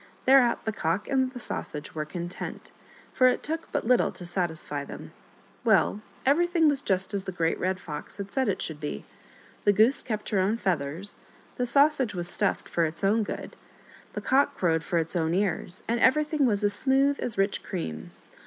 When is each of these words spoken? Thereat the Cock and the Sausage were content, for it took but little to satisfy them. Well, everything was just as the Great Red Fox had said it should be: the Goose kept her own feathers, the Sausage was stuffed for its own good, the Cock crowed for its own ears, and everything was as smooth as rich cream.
Thereat 0.25 0.65
the 0.65 0.71
Cock 0.71 1.07
and 1.07 1.29
the 1.31 1.39
Sausage 1.39 1.93
were 1.93 2.05
content, 2.05 2.71
for 3.13 3.27
it 3.27 3.43
took 3.43 3.71
but 3.71 3.85
little 3.85 4.11
to 4.13 4.25
satisfy 4.25 4.83
them. 4.83 5.11
Well, 5.63 6.01
everything 6.25 6.67
was 6.67 6.81
just 6.81 7.13
as 7.13 7.25
the 7.25 7.31
Great 7.31 7.59
Red 7.59 7.79
Fox 7.79 8.17
had 8.17 8.31
said 8.31 8.49
it 8.49 8.63
should 8.63 8.79
be: 8.79 9.05
the 9.63 9.71
Goose 9.71 10.01
kept 10.01 10.29
her 10.29 10.39
own 10.39 10.57
feathers, 10.57 11.17
the 11.57 11.67
Sausage 11.67 12.15
was 12.15 12.27
stuffed 12.27 12.67
for 12.67 12.83
its 12.83 13.03
own 13.03 13.21
good, 13.21 13.55
the 14.13 14.21
Cock 14.21 14.57
crowed 14.57 14.83
for 14.83 14.97
its 14.97 15.15
own 15.15 15.35
ears, 15.35 15.83
and 15.87 15.99
everything 15.99 16.47
was 16.47 16.63
as 16.63 16.73
smooth 16.73 17.19
as 17.19 17.37
rich 17.37 17.61
cream. 17.61 18.09